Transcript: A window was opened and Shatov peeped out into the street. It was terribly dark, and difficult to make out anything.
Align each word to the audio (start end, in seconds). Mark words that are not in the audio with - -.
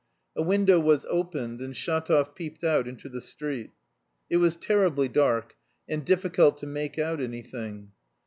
A 0.35 0.41
window 0.41 0.79
was 0.79 1.05
opened 1.11 1.61
and 1.61 1.75
Shatov 1.75 2.33
peeped 2.33 2.63
out 2.63 2.87
into 2.87 3.07
the 3.07 3.21
street. 3.21 3.69
It 4.31 4.37
was 4.37 4.55
terribly 4.55 5.07
dark, 5.07 5.55
and 5.87 6.03
difficult 6.03 6.57
to 6.57 6.65
make 6.65 6.97
out 6.97 7.21
anything. 7.21 7.91